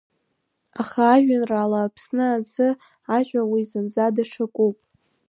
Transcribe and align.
Аха 0.81 1.01
ажәеинраала 1.15 1.79
Аԥсны 1.81 2.25
азы 2.35 2.67
ажәа 3.17 3.41
уи 3.51 3.61
зынӡа 3.69 4.15
даҽакуп. 4.15 4.77